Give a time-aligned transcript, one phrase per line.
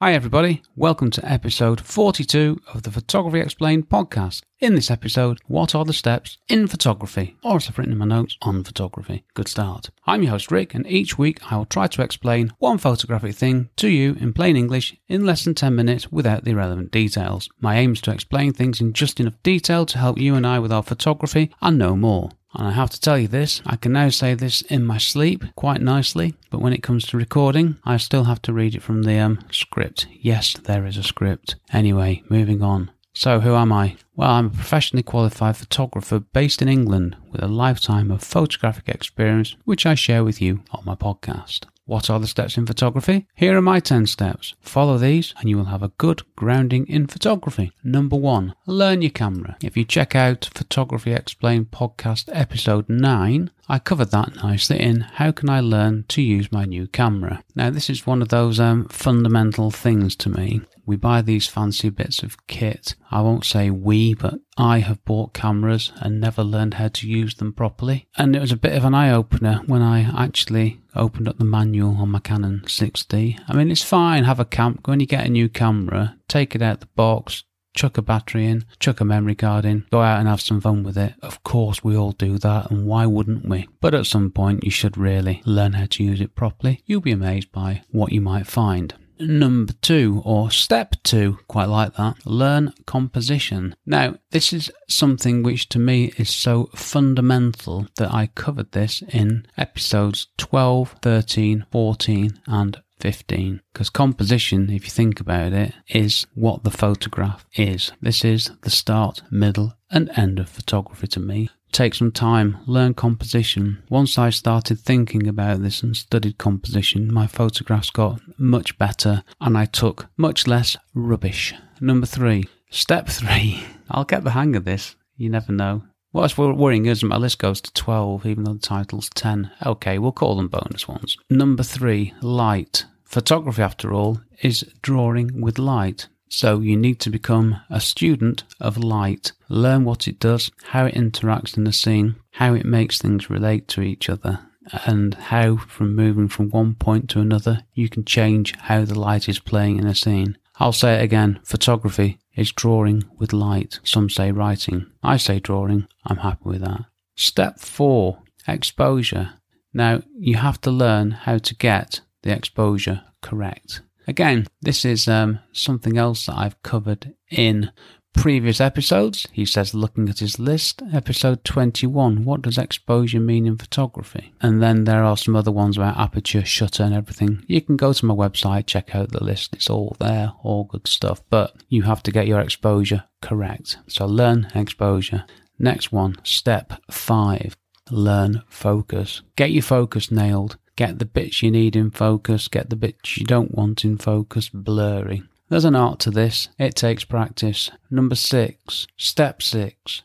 [0.00, 0.62] Hi, everybody.
[0.76, 4.42] Welcome to episode 42 of the Photography Explained podcast.
[4.60, 7.36] In this episode, what are the steps in photography?
[7.42, 9.24] Or as I've written in my notes, on photography.
[9.34, 9.90] Good start.
[10.06, 13.70] I'm your host, Rick, and each week I will try to explain one photographic thing
[13.78, 17.48] to you in plain English in less than 10 minutes without the irrelevant details.
[17.58, 20.60] My aim is to explain things in just enough detail to help you and I
[20.60, 22.30] with our photography and no more.
[22.54, 25.44] And I have to tell you this, I can now say this in my sleep
[25.54, 29.02] quite nicely, but when it comes to recording, I still have to read it from
[29.02, 30.06] the um, script.
[30.20, 31.56] Yes, there is a script.
[31.72, 32.90] Anyway, moving on.
[33.14, 33.96] So, who am I?
[34.14, 39.56] Well, I'm a professionally qualified photographer based in England with a lifetime of photographic experience,
[39.64, 41.64] which I share with you on my podcast.
[41.88, 43.26] What are the steps in photography?
[43.34, 44.54] Here are my 10 steps.
[44.60, 47.72] Follow these and you will have a good grounding in photography.
[47.82, 49.56] Number one, learn your camera.
[49.62, 55.32] If you check out Photography Explained podcast episode 9, I covered that nicely in How
[55.32, 57.42] Can I Learn to Use My New Camera.
[57.54, 60.60] Now, this is one of those um, fundamental things to me.
[60.88, 62.94] We buy these fancy bits of kit.
[63.10, 67.34] I won't say we, but I have bought cameras and never learned how to use
[67.34, 68.08] them properly.
[68.16, 71.44] And it was a bit of an eye opener when I actually opened up the
[71.44, 73.38] manual on my Canon 6D.
[73.46, 74.78] I mean, it's fine, have a cam.
[74.86, 78.64] When you get a new camera, take it out the box, chuck a battery in,
[78.80, 81.12] chuck a memory card in, go out and have some fun with it.
[81.20, 83.68] Of course, we all do that, and why wouldn't we?
[83.82, 86.82] But at some point, you should really learn how to use it properly.
[86.86, 88.94] You'll be amazed by what you might find.
[89.20, 93.74] Number two, or step two, quite like that, learn composition.
[93.84, 99.46] Now, this is something which to me is so fundamental that I covered this in
[99.56, 106.64] episodes 12, 13, 14, and 15 because composition if you think about it is what
[106.64, 107.92] the photograph is.
[108.00, 111.50] This is the start middle and end of photography to me.
[111.72, 113.82] Take some time learn composition.
[113.88, 119.56] Once i started thinking about this and studied composition my photographs got much better and
[119.56, 121.54] i took much less rubbish.
[121.80, 124.96] Number 3 step 3 i'll get the hang of this.
[125.16, 129.10] You never know What's worrying is my list goes to 12, even though the title's
[129.10, 129.50] 10.
[129.66, 131.18] Okay, we'll call them bonus ones.
[131.28, 132.86] Number three, light.
[133.04, 136.08] Photography, after all, is drawing with light.
[136.30, 139.32] So you need to become a student of light.
[139.48, 143.68] Learn what it does, how it interacts in the scene, how it makes things relate
[143.68, 144.40] to each other,
[144.84, 149.28] and how, from moving from one point to another, you can change how the light
[149.28, 150.36] is playing in a scene.
[150.58, 153.80] I'll say it again photography is drawing with light.
[153.84, 154.86] Some say writing.
[155.02, 155.86] I say drawing.
[156.04, 156.84] I'm happy with that.
[157.16, 159.30] Step four exposure.
[159.74, 163.82] Now, you have to learn how to get the exposure correct.
[164.08, 167.70] Again, this is um, something else that I've covered in
[168.14, 169.26] previous episodes.
[169.32, 174.32] He says, looking at his list, episode 21, what does exposure mean in photography?
[174.40, 177.44] And then there are some other ones about aperture, shutter, and everything.
[177.46, 180.88] You can go to my website, check out the list, it's all there, all good
[180.88, 183.76] stuff, but you have to get your exposure correct.
[183.88, 185.26] So learn exposure.
[185.58, 187.58] Next one, step five,
[187.90, 189.20] learn focus.
[189.36, 190.56] Get your focus nailed.
[190.78, 194.48] Get the bits you need in focus, get the bits you don't want in focus
[194.48, 195.24] blurry.
[195.48, 196.50] There's an art to this.
[196.56, 197.68] It takes practice.
[197.90, 200.02] Number six, step six.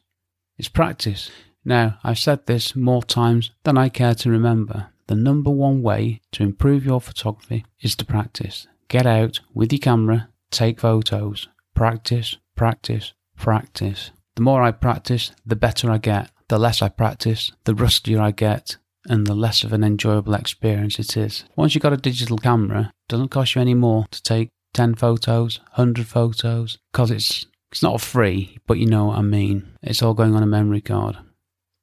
[0.58, 1.30] It's practice.
[1.64, 4.88] Now, I've said this more times than I care to remember.
[5.06, 8.66] The number one way to improve your photography is to practice.
[8.88, 11.50] Get out with your camera, take photos.
[11.76, 14.10] Practice, practice, practice.
[14.34, 16.32] The more I practice, the better I get.
[16.48, 21.00] The less I practice, the rustier I get, and the less of an enjoyable experience
[21.00, 21.46] it is.
[21.56, 24.96] Once you've got a digital camera, it doesn't cost you any more to take 10
[24.96, 29.78] photos, 100 photos, because it's, it's not free, but you know what I mean.
[29.82, 31.18] It's all going on a memory card.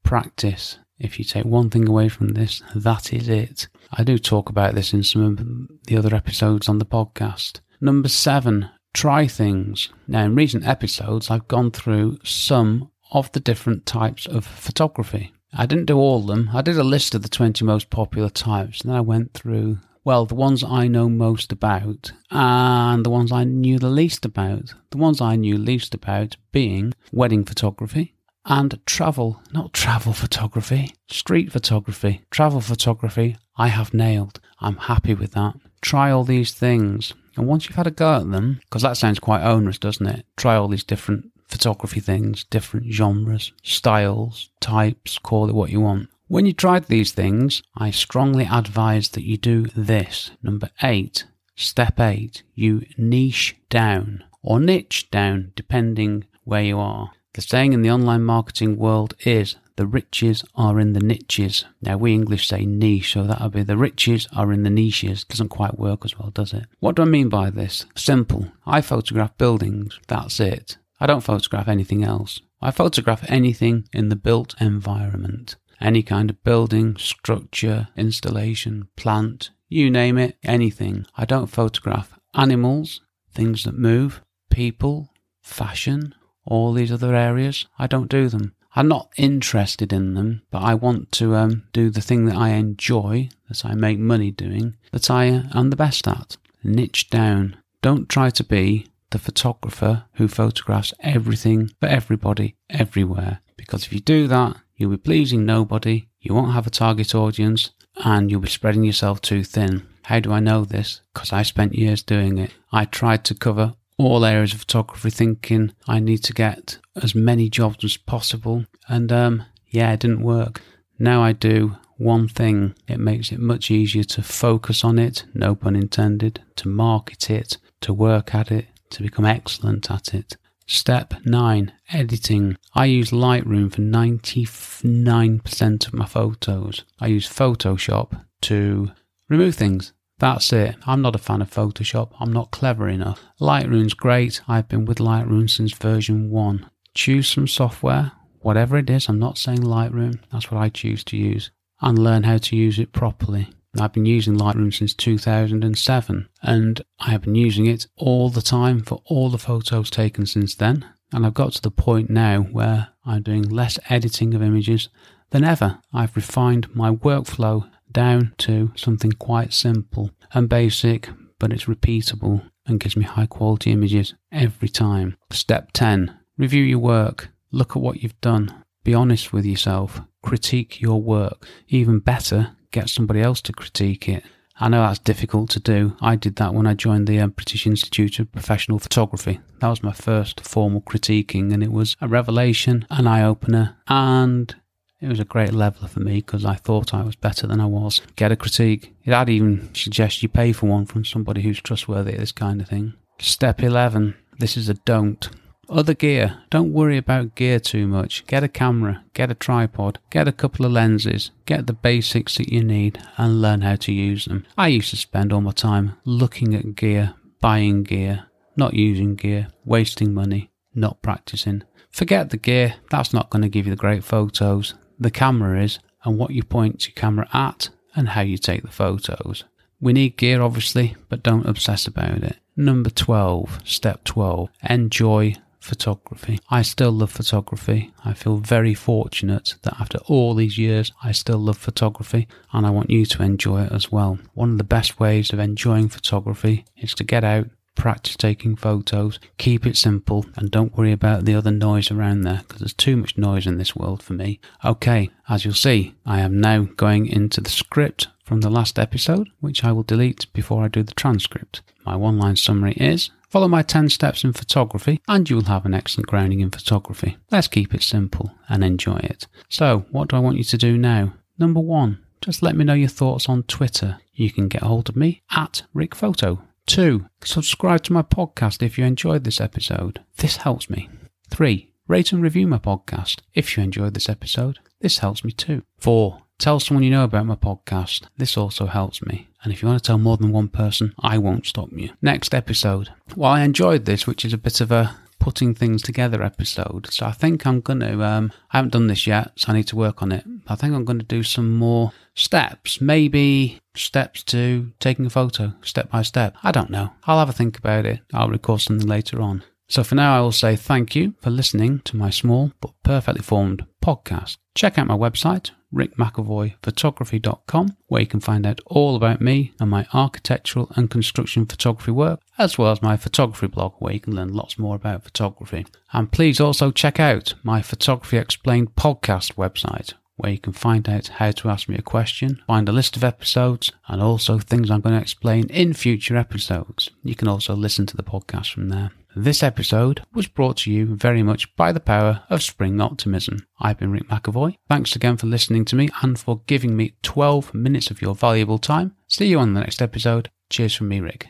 [0.02, 0.78] Practice.
[0.98, 3.68] If you take one thing away from this, that is it.
[3.92, 7.60] I do talk about this in some of the other episodes on the podcast.
[7.80, 9.88] Number seven, try things.
[10.06, 15.32] Now, in recent episodes, I've gone through some of the different types of photography.
[15.52, 16.50] I didn't do all of them.
[16.52, 19.78] I did a list of the 20 most popular types, and then I went through
[20.02, 24.72] well, the ones I know most about and the ones I knew the least about.
[24.90, 28.14] The ones I knew least about being wedding photography
[28.46, 32.22] and travel, not travel photography, street photography.
[32.30, 34.40] Travel photography, I have nailed.
[34.60, 35.54] I'm happy with that.
[35.82, 37.12] Try all these things.
[37.36, 40.26] And once you've had a go at them, because that sounds quite onerous, doesn't it?
[40.36, 46.08] Try all these different photography things, different genres, styles, types, call it what you want.
[46.28, 50.30] When you tried these things, I strongly advise that you do this.
[50.42, 51.24] Number eight,
[51.56, 57.10] step eight, you niche down or niche down, depending where you are.
[57.34, 61.64] The saying in the online marketing world is the riches are in the niches.
[61.80, 65.24] Now, we English say niche, so that'll be the riches are in the niches.
[65.24, 66.66] Doesn't quite work as well, does it?
[66.80, 67.86] What do I mean by this?
[67.94, 68.52] Simple.
[68.66, 69.98] I photograph buildings.
[70.06, 70.76] That's it.
[71.00, 72.40] I don't photograph anything else.
[72.60, 75.56] I photograph anything in the built environment.
[75.80, 81.06] Any kind of building, structure, installation, plant, you name it, anything.
[81.16, 83.00] I don't photograph animals,
[83.32, 84.20] things that move,
[84.50, 85.08] people,
[85.42, 86.14] fashion,
[86.44, 87.66] all these other areas.
[87.78, 88.54] I don't do them.
[88.76, 92.50] I'm not interested in them, but I want to um, do the thing that I
[92.50, 96.36] enjoy, that I make money doing, that I am the best at.
[96.62, 97.56] Niche down.
[97.82, 103.40] Don't try to be the photographer who photographs everything for everybody, everywhere.
[103.56, 107.70] Because if you do that, you'll be pleasing nobody, you won't have a target audience,
[108.04, 109.86] and you'll be spreading yourself too thin.
[110.04, 111.00] How do I know this?
[111.12, 112.52] Because I spent years doing it.
[112.72, 117.50] I tried to cover all areas of photography thinking I need to get as many
[117.50, 118.64] jobs as possible.
[118.88, 120.62] And um, yeah, it didn't work.
[120.98, 122.74] Now I do one thing.
[122.88, 127.58] It makes it much easier to focus on it, no pun intended, to market it,
[127.82, 130.36] to work at it, to become excellent at it.
[130.66, 132.56] Step 9 Editing.
[132.74, 136.84] I use Lightroom for 99% of my photos.
[137.00, 138.92] I use Photoshop to
[139.28, 140.76] remove things that's it.
[140.86, 142.10] I'm not a fan of Photoshop.
[142.20, 143.24] I'm not clever enough.
[143.40, 144.42] Lightroom's great.
[144.46, 146.70] I've been with Lightroom since version 1.
[146.94, 149.08] Choose some software, whatever it is.
[149.08, 150.20] I'm not saying Lightroom.
[150.30, 151.50] That's what I choose to use.
[151.80, 153.48] And learn how to use it properly.
[153.78, 158.82] I've been using Lightroom since 2007 and I have been using it all the time
[158.82, 160.84] for all the photos taken since then.
[161.12, 164.88] And I've got to the point now where I'm doing less editing of images
[165.30, 165.78] than ever.
[165.92, 171.08] I've refined my workflow down to something quite simple and basic,
[171.38, 175.16] but it's repeatable and gives me high quality images every time.
[175.30, 177.28] Step 10 Review your work.
[177.52, 178.64] Look at what you've done.
[178.82, 180.00] Be honest with yourself.
[180.22, 181.46] Critique your work.
[181.68, 184.24] Even better, get somebody else to critique it.
[184.62, 185.96] I know that's difficult to do.
[186.02, 189.40] I did that when I joined the uh, British Institute of Professional Photography.
[189.60, 194.54] That was my first formal critiquing, and it was a revelation, an eye opener, and
[195.00, 197.64] it was a great leveler for me because I thought I was better than I
[197.64, 198.02] was.
[198.16, 198.94] Get a critique.
[199.06, 202.68] I'd even suggest you pay for one from somebody who's trustworthy at this kind of
[202.68, 202.92] thing.
[203.18, 204.14] Step 11.
[204.38, 205.28] This is a don't.
[205.70, 206.38] Other gear.
[206.50, 208.26] Don't worry about gear too much.
[208.26, 212.52] Get a camera, get a tripod, get a couple of lenses, get the basics that
[212.52, 214.44] you need, and learn how to use them.
[214.58, 218.26] I used to spend all my time looking at gear, buying gear,
[218.56, 221.62] not using gear, wasting money, not practicing.
[221.92, 225.78] Forget the gear, that's not going to give you the great photos the camera is
[226.04, 229.44] and what you point your camera at and how you take the photos.
[229.80, 232.36] We need gear obviously, but don't obsess about it.
[232.54, 236.40] Number 12, step 12, enjoy photography.
[236.50, 237.92] I still love photography.
[238.04, 242.70] I feel very fortunate that after all these years, I still love photography and I
[242.70, 244.18] want you to enjoy it as well.
[244.34, 249.18] One of the best ways of enjoying photography is to get out, practice taking photos,
[249.38, 252.96] keep it simple, and don't worry about the other noise around there because there's too
[252.96, 254.40] much noise in this world for me.
[254.64, 259.28] Okay, as you'll see, I am now going into the script from the last episode,
[259.40, 261.62] which I will delete before I do the transcript.
[261.84, 265.64] My one line summary is Follow my 10 steps in photography and you will have
[265.64, 267.16] an excellent grounding in photography.
[267.30, 269.28] Let's keep it simple and enjoy it.
[269.48, 271.14] So, what do I want you to do now?
[271.38, 273.98] Number one, just let me know your thoughts on Twitter.
[274.12, 276.42] You can get hold of me at RickPhoto.
[276.66, 280.00] Two, subscribe to my podcast if you enjoyed this episode.
[280.16, 280.88] This helps me.
[281.30, 284.58] Three, rate and review my podcast if you enjoyed this episode.
[284.80, 285.62] This helps me too.
[285.78, 288.02] Four, tell someone you know about my podcast.
[288.16, 289.28] This also helps me.
[289.42, 291.90] And if you want to tell more than one person, I won't stop you.
[292.02, 292.90] Next episode.
[293.14, 296.90] Well, I enjoyed this, which is a bit of a putting things together episode.
[296.90, 299.66] So I think I'm going to, um, I haven't done this yet, so I need
[299.68, 300.24] to work on it.
[300.48, 305.52] I think I'm going to do some more steps, maybe steps to taking a photo,
[305.62, 306.36] step by step.
[306.42, 306.92] I don't know.
[307.04, 308.00] I'll have a think about it.
[308.14, 309.44] I'll record something later on.
[309.68, 313.22] So for now, I will say thank you for listening to my small but perfectly
[313.22, 314.38] formed podcast.
[314.56, 319.86] Check out my website, rickmcevoyphotography.com, where you can find out all about me and my
[319.92, 324.32] architectural and construction photography work, as well as my photography blog, where you can learn
[324.32, 325.66] lots more about photography.
[325.92, 331.08] And please also check out my Photography Explained podcast website, where you can find out
[331.08, 334.80] how to ask me a question, find a list of episodes, and also things I'm
[334.80, 336.90] going to explain in future episodes.
[337.02, 338.90] You can also listen to the podcast from there.
[339.16, 343.44] This episode was brought to you very much by the power of spring optimism.
[343.58, 344.56] I've been Rick McEvoy.
[344.68, 348.58] Thanks again for listening to me and for giving me 12 minutes of your valuable
[348.58, 348.94] time.
[349.08, 350.30] See you on the next episode.
[350.48, 351.26] Cheers from me, Rick.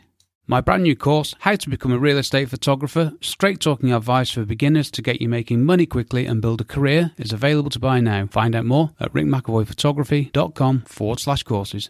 [0.47, 4.45] My brand new course, How to Become a Real Estate Photographer, straight talking advice for
[4.45, 8.01] beginners to get you making money quickly and build a career, is available to buy
[8.01, 8.27] now.
[8.27, 11.89] Find out more at rickmcevoyphotography.com forward slash courses.